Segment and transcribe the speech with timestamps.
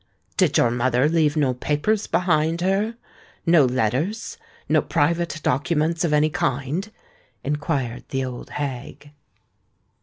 [0.35, 6.91] "Did your mother leave no papers behind her—no letters—no private documents of any kind?"
[7.43, 9.11] inquired the old hag.